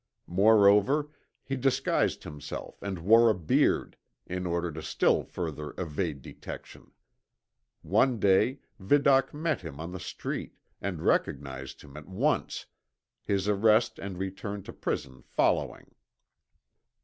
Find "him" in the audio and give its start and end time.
9.61-9.79, 11.83-11.95